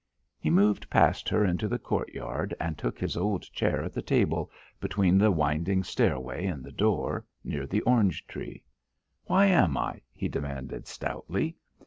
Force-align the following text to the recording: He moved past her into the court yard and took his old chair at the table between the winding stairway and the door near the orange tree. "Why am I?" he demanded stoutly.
He 0.39 0.49
moved 0.49 0.89
past 0.89 1.29
her 1.29 1.45
into 1.45 1.67
the 1.67 1.77
court 1.77 2.09
yard 2.11 2.55
and 2.59 2.75
took 2.75 2.97
his 2.97 3.15
old 3.15 3.43
chair 3.43 3.83
at 3.83 3.93
the 3.93 4.01
table 4.01 4.49
between 4.79 5.19
the 5.19 5.29
winding 5.29 5.83
stairway 5.83 6.47
and 6.47 6.63
the 6.63 6.71
door 6.71 7.23
near 7.43 7.67
the 7.67 7.81
orange 7.81 8.25
tree. 8.25 8.63
"Why 9.25 9.45
am 9.45 9.77
I?" 9.77 10.01
he 10.11 10.27
demanded 10.27 10.87
stoutly. 10.87 11.55